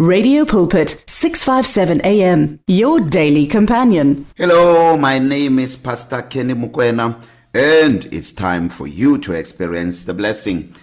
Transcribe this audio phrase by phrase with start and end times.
[0.00, 4.26] Radio Pulpit 657 AM your daily companion.
[4.36, 7.24] Hello, my name is Pastor Kenny Mukwena
[7.54, 10.74] and it's time for you to experience the blessing.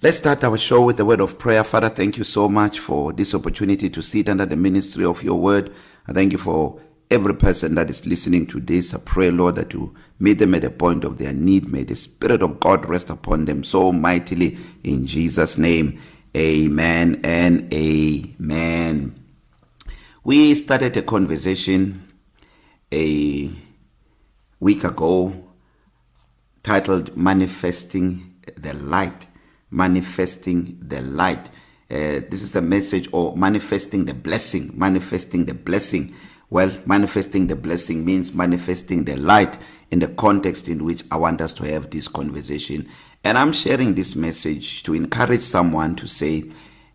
[0.00, 1.62] Let's start our show with the word of prayer.
[1.62, 5.38] Father, thank you so much for this opportunity to sit under the ministry of your
[5.38, 5.70] word.
[6.06, 6.80] I thank you for
[7.10, 8.94] every person that is listening to this.
[8.94, 11.70] I pray, Lord, that you meet them at the point of their need.
[11.70, 16.00] May the Spirit of God rest upon them so mightily in Jesus' name.
[16.36, 19.24] Amen and amen.
[20.22, 22.06] We started a conversation
[22.92, 23.50] a
[24.60, 25.48] week ago
[26.62, 29.26] titled Manifesting the Light.
[29.70, 31.48] Manifesting the Light.
[31.90, 34.70] Uh, this is a message or manifesting the blessing.
[34.74, 36.14] Manifesting the blessing.
[36.50, 39.58] Well, manifesting the blessing means manifesting the light
[39.90, 42.88] in the context in which I want us to have this conversation.
[43.28, 46.44] And I'm sharing this message to encourage someone to say,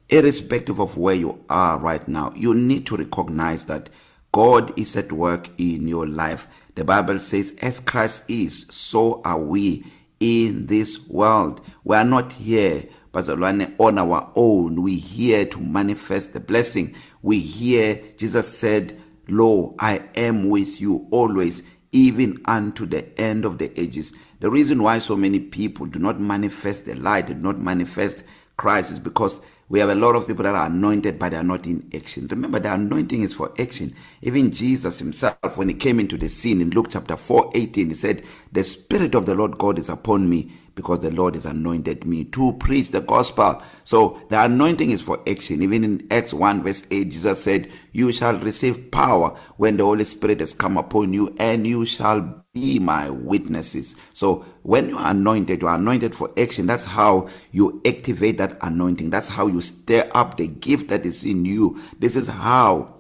[0.09, 3.87] irrespective of where you are right now, you need to recognize that
[4.31, 6.48] God is at work in your life.
[6.73, 9.85] The Bible says, as Christ is, so are we
[10.20, 11.62] in this world.
[11.84, 14.81] We are not here, Bazalwane, on our own.
[14.81, 16.95] We here to manifest the blessing.
[17.21, 23.59] We here, Jesus said, Lo, I am with you always, even unto the end of
[23.59, 24.13] the ages.
[24.39, 28.23] The reason why so many people do not manifest the light, do not manifest
[28.57, 31.43] Christ is because we have a lot of people that are anointed but they are
[31.43, 32.27] not in action.
[32.27, 33.95] Remember the anointing is for action.
[34.21, 38.23] Even Jesus himself when he came into the scene in Luke chapter 4:18 he said,
[38.51, 42.26] "The spirit of the Lord God is upon me because the Lord has anointed me
[42.26, 43.62] to preach the gospel.
[43.84, 45.62] So the anointing is for action.
[45.62, 50.04] Even in Acts 1 verse 8, Jesus said, You shall receive power when the Holy
[50.04, 53.96] Spirit has come upon you, and you shall be my witnesses.
[54.13, 56.68] So when you are anointed, you are anointed for action.
[56.68, 59.10] That's how you activate that anointing.
[59.12, 61.80] That's how you stir up the gift that is in you.
[61.99, 62.96] This is how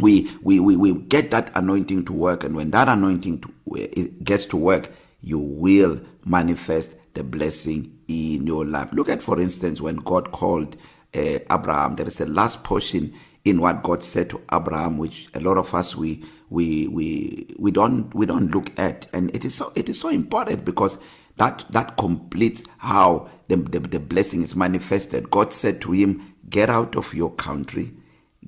[0.00, 4.24] we we we, we get that anointing to work and when that anointing to, it
[4.24, 4.90] gets to work
[5.22, 8.92] you will manifest the blessing in your life.
[8.94, 10.76] Look at, for instance, when God called
[11.16, 15.40] uh, Abraham, there is a last portion in what God said to Abraham, which a
[15.40, 19.56] lot of us we we we we don't we don't look at, and it is
[19.56, 20.98] so it is so important because
[21.38, 25.30] that that completes how the, the, the blessing is manifested.
[25.30, 27.94] God said to him, "Get out of your country,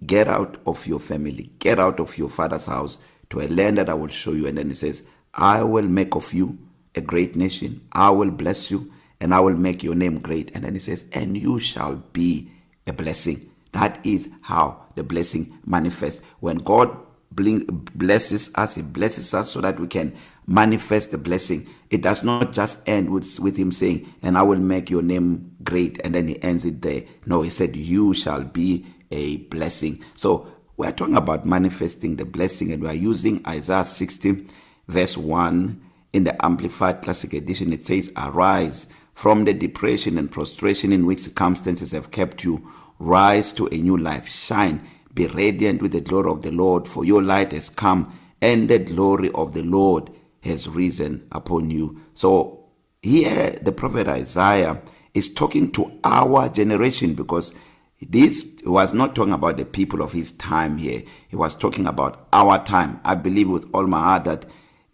[0.07, 2.99] get out of your family, get out of your father's house
[3.31, 5.03] to a land that I will show you." And then He says,
[5.35, 6.59] "I will make of you."
[6.95, 7.81] A great nation.
[7.93, 10.51] I will bless you and I will make your name great.
[10.55, 12.51] And then he says, and you shall be
[12.87, 13.51] a blessing.
[13.73, 16.23] That is how the blessing manifests.
[16.41, 16.97] When God
[17.31, 20.17] blesses us, he blesses us so that we can
[20.47, 21.69] manifest the blessing.
[21.91, 25.55] It does not just end with, with him saying, and I will make your name
[25.63, 26.01] great.
[26.05, 27.03] And then he ends it there.
[27.27, 30.03] No, he said, you shall be a blessing.
[30.15, 34.47] So we're talking about manifesting the blessing and we're using Isaiah 60
[34.87, 35.88] verse 1
[36.19, 41.21] In the Amplified Classic Edition, it says, Arise from the depression and prostration in which
[41.21, 42.69] circumstances have kept you.
[42.99, 44.29] Rise to a new life.
[44.29, 44.85] Shine.
[45.15, 48.81] Be radiant with the glory of the Lord, for your light has come, and the
[48.81, 50.11] glory of the Lord
[50.43, 52.01] has risen upon you.
[52.15, 52.65] So,
[53.01, 54.83] here the prophet Isaiah
[55.15, 57.53] is talking to our generation because
[58.01, 61.05] this was not talking about the people of his time here.
[61.29, 62.99] He was talking about our time.
[63.05, 64.47] I believe with all my heart that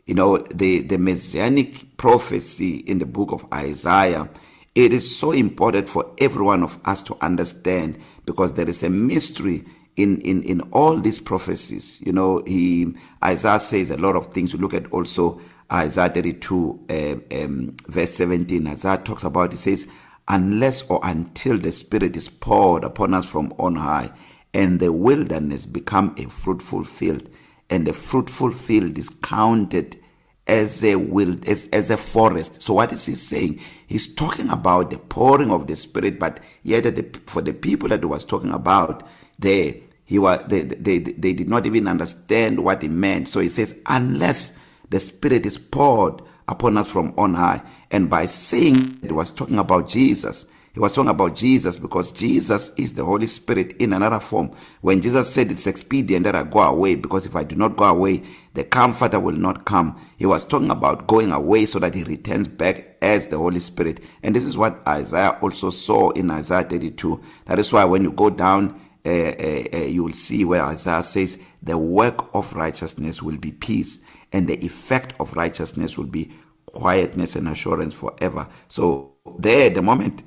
[0.07, 4.29] you know the the messianic prophecy in the book of Isaiah
[4.75, 8.91] it is so important for every one of us to understand because there is a
[8.91, 9.65] mystery
[9.97, 12.01] in in in all these prophecies.
[12.01, 12.93] You know he
[13.25, 14.53] Isaiah says a lot of things.
[14.53, 15.41] We look at also
[15.73, 19.87] Isaiah 32 uh, um, verse 17 Isaiah talks about he says
[20.29, 24.11] unless or until the spirit is poured upon us from on high
[24.53, 27.29] and the wilderness become a fruitful field
[27.71, 29.99] and the fruitful field is counted
[30.47, 32.61] as a will as, as a forest.
[32.61, 33.61] So what is he saying?
[33.87, 38.01] He's talking about the pouring of the spirit but yet the, for the people that
[38.01, 39.07] he was talking about
[39.39, 43.29] they he was they, they they did not even understand what he meant.
[43.29, 44.59] So he says unless
[44.91, 49.59] the spirit is poured upon us from on high and by saying it was talking
[49.59, 50.45] about Jesus
[50.75, 54.51] He was talking about Jesus because Jesus is the Holy Spirit in another form.
[54.81, 57.85] When Jesus said it's expedient that I go away because if I do not go
[57.85, 58.25] away,
[58.55, 59.97] the comforter will not come.
[60.17, 64.01] He was talking about going away so that he returns back as the Holy Spirit.
[64.25, 67.23] And this is what Isaiah also saw in Isaiah 32.
[67.47, 71.03] That is why when you go down uh, uh, uh, you will see where Isaiah
[71.03, 74.01] says the work of righteousness will be peace
[74.33, 76.33] and the effect of righteousness will be
[76.67, 78.49] quietness and assurance forever.
[78.67, 80.23] So there the moment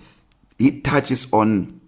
[0.59, 1.81] it touches on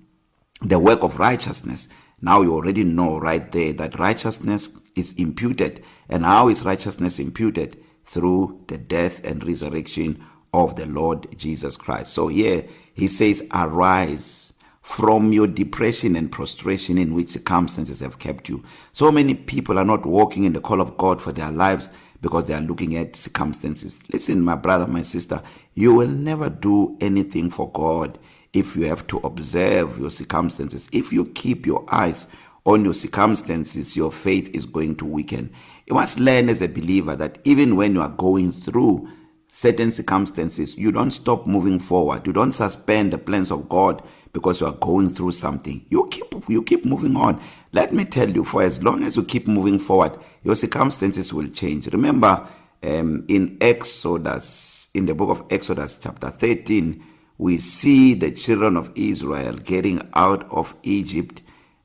[0.61, 1.89] the work of righteousness
[2.21, 5.85] Now you already know right there that righteousness is imputed.
[6.09, 7.83] And how is righteousness imputed?
[8.05, 10.25] Through the death and resurrection
[10.55, 12.13] of the Lord Jesus Christ.
[12.13, 18.49] So here he says, Arise from your depression and prostration in which circumstances have kept
[18.49, 18.63] you.
[18.93, 21.91] So many people are not walking in the call of God for their lives
[22.23, 24.01] because they are looking at circumstances.
[24.13, 25.43] Listen, my brother, my sister,
[25.75, 28.17] you will never do anything for God
[28.53, 30.89] if you have to observe your circumstances.
[30.91, 32.27] If you keep your eyes
[32.65, 35.51] on your circumstances, your faith is going to weaken.
[35.87, 39.09] You must learn as a believer that even when you are going through
[39.47, 42.25] certain circumstances, you don't stop moving forward.
[42.27, 44.03] You don't suspend the plans of God
[44.33, 45.83] because you are going through something.
[45.89, 47.41] You keep you keep moving on.
[47.71, 51.47] Let me tell you for as long as you keep moving forward, your circumstances will
[51.49, 51.87] change.
[51.87, 52.47] Remember
[52.83, 57.03] um, in Exodus in the book of Exodus chapter 13,
[57.39, 61.41] we see the children of Israel getting out of Egypt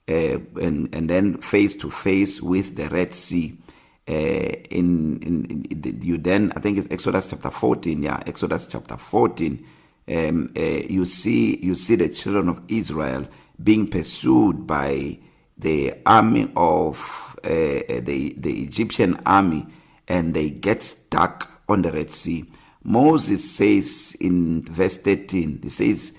[0.08, 3.56] uh, and and then face to face with the Red Sea.
[4.06, 4.12] Uh,
[4.70, 9.66] in, in, in you then I think it's Exodus chapter 14 yeah Exodus chapter 14
[10.08, 13.26] um, uh, you see you see the children of Israel
[13.62, 15.18] being pursued by
[15.56, 19.66] the army of uh, the the Egyptian army
[20.06, 22.44] and they get stuck on the Red Sea
[22.84, 26.12] Moses says in verse 13 he says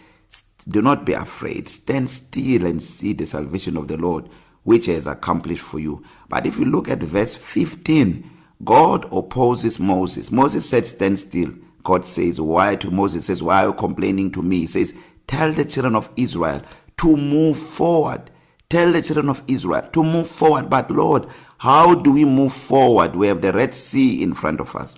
[0.68, 4.28] do not be afraid stand still and see the salvation of the Lord
[4.64, 8.30] which has accomplished for you but if you look at verse 15
[8.64, 11.54] God opposes Moses Moses said stand still
[11.86, 14.62] God says, why to Moses says, why are you complaining to me?
[14.62, 14.94] He says,
[15.28, 16.62] tell the children of Israel
[16.98, 18.32] to move forward.
[18.70, 20.68] Tell the children of Israel to move forward.
[20.70, 21.28] But Lord,
[21.60, 23.16] how do we move forward?
[23.16, 24.96] We have the Red Sea in front of us.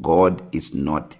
[0.00, 1.16] God is not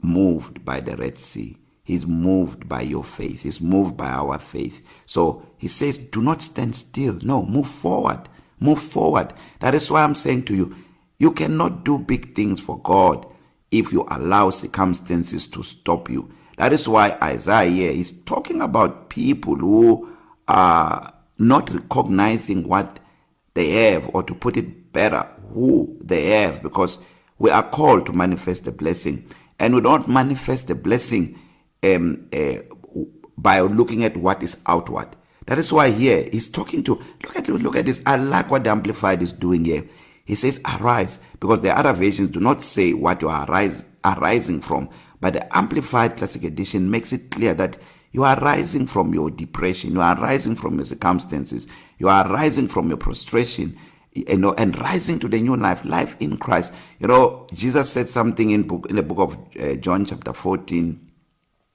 [0.00, 1.56] moved by the Red Sea.
[1.82, 3.42] He's moved by your faith.
[3.42, 4.82] He's moved by our faith.
[5.06, 7.18] So he says, do not stand still.
[7.22, 8.28] No, move forward.
[8.60, 9.32] Move forward.
[9.60, 10.76] That is why I'm saying to you,
[11.18, 13.26] you cannot do big things for God
[13.70, 16.30] if you allow circumstances to stop you.
[16.58, 20.14] That is why Isaiah is talking about people who
[20.46, 23.00] are not recognizing what
[23.54, 26.98] they have or to put it better who they have because
[27.38, 31.38] we are called to manifest the blessing and we don't manifest the blessing
[31.82, 32.56] um uh,
[33.36, 35.08] by looking at what is outward.
[35.46, 38.02] That is why here he's talking to look at look at this.
[38.04, 39.84] I like what the amplified is doing here.
[40.24, 44.60] He says arise because the other versions do not say what you are arise, arising
[44.60, 47.78] from, but the amplified classic edition makes it clear that
[48.12, 51.66] you are rising from your depression, you are rising from your circumstances,
[51.98, 53.78] you are rising from your prostration,
[54.26, 56.72] you know, and rising to the new life, life in Christ.
[56.98, 61.04] You know, Jesus said something in book in the book of uh, John chapter 14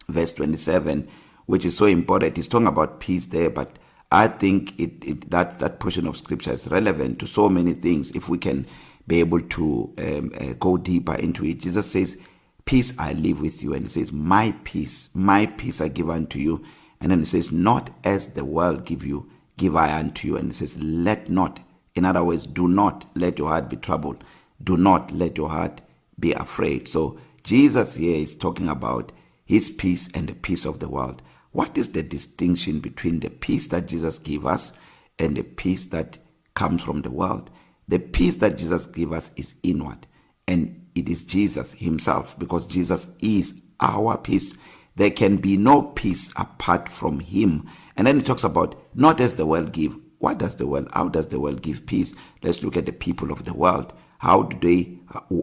[0.10, 1.08] verse 27
[1.46, 2.38] which is so important.
[2.38, 3.78] He's talking about peace there, but
[4.12, 8.12] I think it, it that that portion of scripture is relevant to so many things
[8.12, 8.66] if we can
[9.08, 11.60] be able to um, uh, go deeper into it.
[11.60, 12.18] Jesus says,
[12.66, 16.40] "Peace I leave with you," and he says, "My peace, my peace I give unto
[16.40, 16.64] you."
[17.02, 20.48] And then he says, "Not as the world give you, give I unto you." And
[20.48, 21.60] he says, "Let not."
[21.96, 24.24] In other words, do not let your heart be troubled.
[24.64, 25.82] Do not let your heart
[26.20, 26.88] be afraid.
[26.88, 29.12] So Jesus here is talking about
[29.46, 31.22] his peace and the peace of the world.
[31.52, 34.72] What is the distinction between the peace that Jesus gave us
[35.20, 36.18] and the peace that
[36.56, 37.52] comes from the world?
[37.88, 40.08] The peace that Jesus gave us is inward
[40.48, 44.54] and it is Jesus himself because Jesus is our peace.
[44.96, 47.70] There can be no peace apart from him.
[47.96, 49.96] And then he talks about not as the world give.
[50.24, 52.16] What does the world how does the world give peace?
[52.44, 53.92] Let's look at the people of the world.
[54.20, 54.98] How do they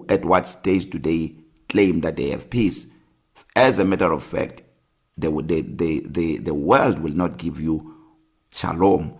[0.08, 1.34] at what stage do they
[1.68, 2.86] claim that they have peace?
[3.54, 4.62] As a matter of fact,
[5.18, 7.94] the, the, the, the, the world will not give you
[8.52, 9.18] shalom,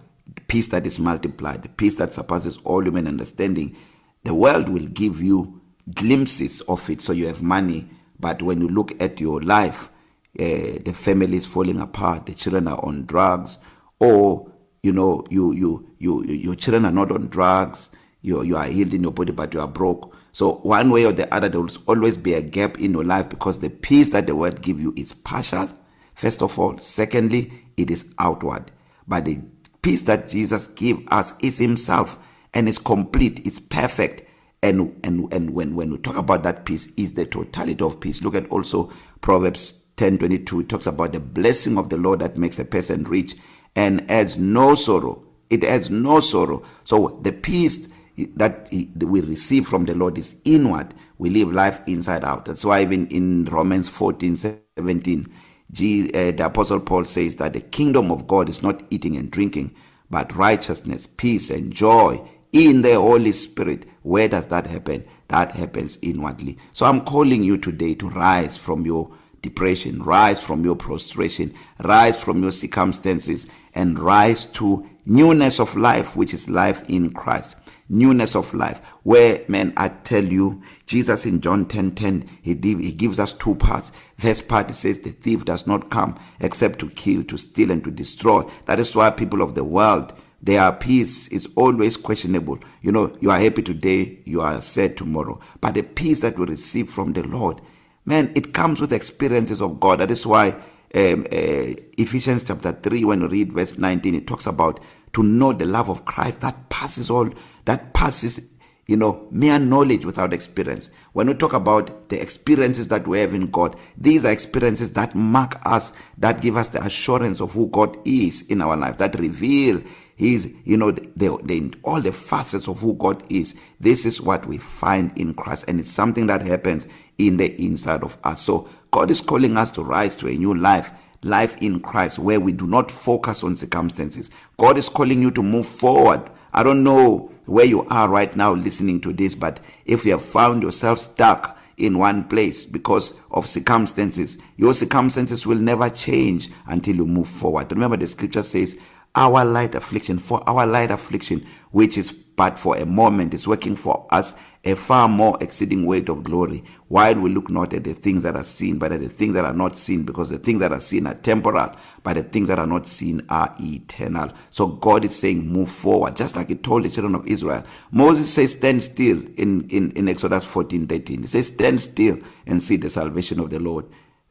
[0.48, 3.76] peace that is multiplied, peace that surpasses all human understanding.
[4.24, 5.60] The world will give you
[5.92, 7.86] glimpses of it so you have money,
[8.18, 9.90] but when you look at your life,
[10.38, 13.58] uh, the family is falling apart, the children are on drugs,
[13.98, 14.49] or
[14.82, 17.90] you know, you you you your children are not on drugs,
[18.22, 20.14] you you are healed in your body but you are broke.
[20.32, 23.28] So one way or the other there will always be a gap in your life
[23.28, 25.70] because the peace that the world give you is partial
[26.14, 28.70] First of all, secondly, it is outward.
[29.08, 29.40] But the
[29.82, 32.18] peace that Jesus gave us is himself
[32.54, 34.28] and is complete, it's perfect.
[34.62, 38.20] And and and when when we talk about that peace is the totality of peace.
[38.22, 42.58] Look at also Proverbs 10:22 it talks about the blessing of the Lord that makes
[42.58, 43.36] a person rich
[43.76, 45.22] and adds no sorrow.
[45.50, 46.62] It adds no sorrow.
[46.84, 47.88] So the peace
[48.36, 50.94] that we receive from the Lord is inward.
[51.18, 52.46] We live life inside out.
[52.46, 55.28] That's why even in Romans 14:17
[55.72, 59.30] G, uh, the apostle Paul says that the kingdom of God is not eating and
[59.30, 59.74] drinking
[60.10, 62.20] but righteousness, peace, and joy
[62.52, 63.86] in the Holy Spirit.
[64.04, 65.04] Where does that happen?
[65.28, 66.58] That happens inwardly.
[66.72, 69.12] So I'm calling you today to rise from your
[69.42, 76.16] depression, rise from your prostration, rise from your circumstances, and rise to newness of life,
[76.16, 77.56] which is life in Christ.
[77.88, 82.92] Newness of life, where man, I tell you, Jesus in John 10 10, he, he
[82.92, 83.90] gives us two parts.
[84.16, 87.90] First part, says, The thief does not come except to kill, to steal, and to
[87.90, 88.48] destroy.
[88.66, 90.12] That is why people of the world
[90.42, 92.58] their peace is always questionable.
[92.80, 95.38] You know, you are happy today, you are sad tomorrow.
[95.60, 97.60] But the peace that we receive from the Lord,
[98.06, 100.00] man, it comes with experiences of God.
[100.00, 100.56] That is why
[100.94, 104.80] um, uh, Ephesians chapter 3, when you read verse 19, it talks about
[105.12, 107.30] to know the love of Christ that passes all,
[107.64, 108.50] that passes
[108.90, 110.90] you know, mere knowledge without experience.
[111.12, 115.14] When we talk about the experiences that we have in God, these are experiences that
[115.14, 119.16] mark us, that give us the assurance of who God is in our life, that
[119.20, 119.80] reveal
[120.16, 123.54] His, you know, the, the, all the facets of who God is.
[123.78, 128.02] This is what we find in Christ, and it's something that happens in the inside
[128.02, 128.40] of us.
[128.40, 130.90] So God is calling us to rise to a new life
[131.22, 134.30] life in Christ where we do not focus on circumstances.
[134.56, 136.30] God is calling you to move forward.
[136.52, 140.24] I don't know where you are right now listening to this, but if you have
[140.24, 146.96] found yourself stuck in one place because of circumstances, your circumstances will never change until
[146.96, 147.70] you move forward.
[147.70, 148.78] Remember, the scripture says,
[149.14, 153.76] Our light affliction, for our light affliction, which is but for a moment, is working
[153.76, 157.94] for us a far more exceeding weight of glory while we look not at the
[157.94, 160.60] things that are seen but at the things that are not seen because the things
[160.60, 164.30] that are seen are temporal but the things that are not seen are eternal.
[164.50, 167.64] So god is saying move forward just like he told the children of israel.
[167.90, 172.76] Moses says stand still in in in exodus 14:13 he says stand still and see
[172.76, 173.86] the salvation of the lord.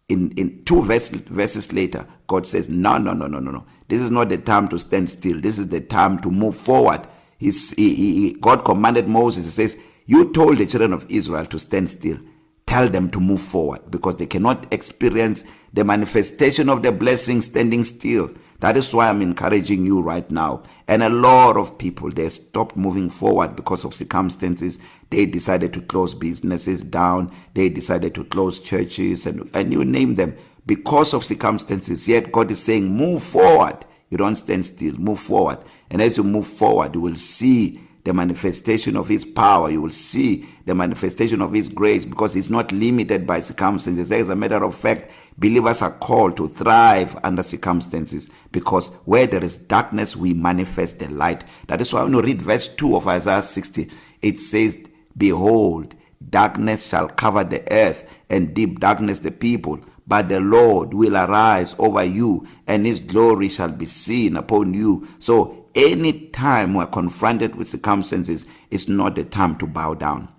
[0.10, 3.66] In in two verse, verses later god says no no no no no no.
[3.88, 5.42] This is not the time to stand still.
[5.42, 7.08] This is the time to move forward.
[7.40, 9.78] He's, he, he, God commanded Moses, he says,
[10.10, 12.18] You told the children of Israel to stand still.
[12.66, 17.84] Tell them to move forward because they cannot experience the manifestation of the blessing standing
[17.84, 18.32] still.
[18.60, 20.64] That is why I'm encouraging you right now.
[20.88, 24.80] And a lot of people, they stopped moving forward because of circumstances.
[25.12, 27.32] They decided to close businesses down.
[27.54, 30.36] They decided to close churches and, and you name them
[30.66, 32.08] because of circumstances.
[32.08, 33.86] Yet God is saying, move forward.
[34.10, 35.60] You don't stand still, move forward.
[35.92, 39.70] And as you move forward, you will see the manifestation of his power.
[39.70, 44.12] You will see the manifestation of his grace because he's not limited by circumstances.
[44.12, 49.44] As a matter of fact believers are called to thrive under circumstances because where there
[49.44, 51.44] is darkness we manifest the light.
[51.68, 53.90] That is why when you read verse 2 of Isaiah 60
[54.22, 54.78] it says
[55.18, 55.96] behold
[56.30, 59.80] darkness shall cover the earth and deep darkness the people
[60.10, 65.08] but the Lord will arise over you and his glory shall be seen upon you.
[65.20, 70.30] So any time we're confronted with circumstances it's not the time to bow down.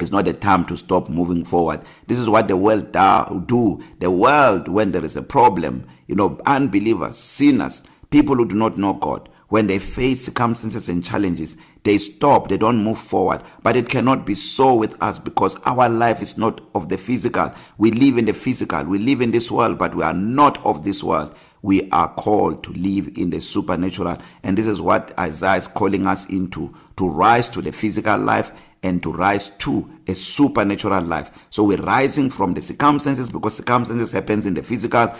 [0.00, 1.82] It's not the time to stop moving forward.
[2.08, 3.84] This is what the world do.
[4.00, 8.76] The world when there is a problem you know unbelievers sinners people who do not
[8.78, 13.40] know God when they face circumstances and challenges they stop they don't move forward.
[13.62, 17.54] But it cannot be so with us because our life is not of the physical.
[17.78, 18.82] We live in the physical.
[18.82, 21.36] We live in this world but we are not of this world.
[21.62, 24.18] We are called to live in the supernatural.
[24.42, 28.50] And this is what Isaiah is calling us into to rise to the physical life
[28.82, 31.30] and to rise to a supernatural life.
[31.50, 35.14] So we're rising from the circumstances because circumstances happens in the physical.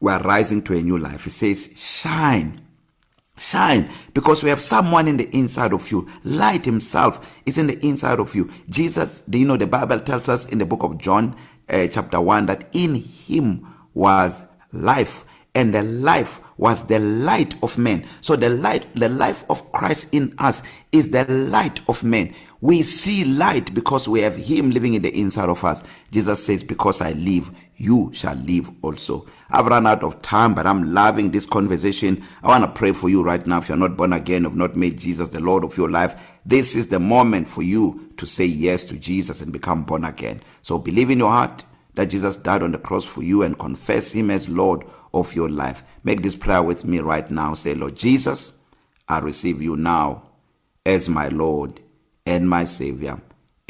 [0.00, 1.28] We are rising to a new life.
[1.28, 2.65] It says shine
[3.38, 6.08] shine because we have someone in the inside of you.
[6.24, 8.50] Light himself is in the inside of you.
[8.68, 11.36] Jesus do you know the bible tells us in the book of john
[11.68, 15.24] uh, chapter 1 that in him was life
[15.56, 18.04] and the life was the light of men.
[18.20, 20.62] So the light the life of Christ in us
[20.92, 22.34] is the light of men.
[22.60, 25.82] We see light because we have him living in the inside of us.
[26.10, 29.26] Jesus says because I live you shall live also.
[29.50, 32.24] I've run out of time but I'm loving this conversation.
[32.42, 33.58] I want to pray for you right now.
[33.58, 36.14] If you're not born again have not made Jesus the Lord of your life
[36.46, 40.40] this is the moment for you to say yes to Jesus and become born again.
[40.62, 41.64] So believe in your heart
[41.96, 45.48] that Jesus died on the cross for you and confess him as Lord of your
[45.48, 45.82] life.
[46.04, 47.54] Make this prayer with me right now.
[47.54, 48.52] Say, Lord Jesus,
[49.08, 50.22] I receive you now
[50.84, 51.80] as my Lord
[52.26, 53.20] and my Savior.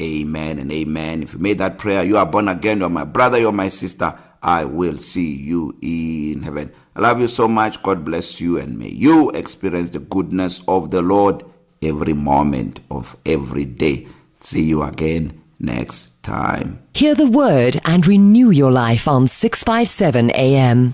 [0.01, 1.23] Amen and amen.
[1.23, 2.79] If you made that prayer, you are born again.
[2.79, 4.17] You're my brother, you're my sister.
[4.43, 6.71] I will see you in heaven.
[6.95, 7.81] I love you so much.
[7.81, 11.43] God bless you and may you experience the goodness of the Lord
[11.81, 14.07] every moment of every day.
[14.41, 16.83] See you again next time.
[16.93, 20.93] Hear the word and renew your life on 657 AM.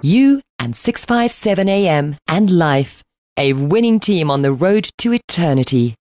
[0.00, 3.02] You and 657 AM and Life,
[3.36, 5.97] a winning team on the road to eternity.